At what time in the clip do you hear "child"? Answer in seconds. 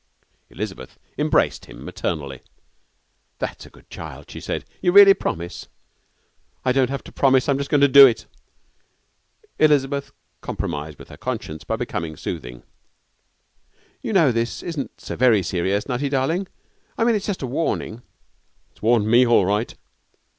3.91-4.31